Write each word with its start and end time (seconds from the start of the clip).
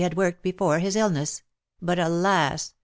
281 0.01 0.11
had 0.17 0.25
worked 0.29 0.41
before 0.41 0.79
his 0.79 0.95
illness— 0.95 1.43
but 1.79 1.99
alas 1.99 2.73